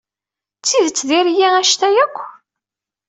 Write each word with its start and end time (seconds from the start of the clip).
D 0.59 0.61
tidet 0.67 1.05
diri-iyi 1.07 1.45
anect-a 1.47 1.89
akk? 2.03 2.17